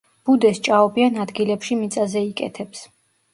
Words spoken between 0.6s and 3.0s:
ჭაობიან ადგილებში მიწაზე იკეთებს.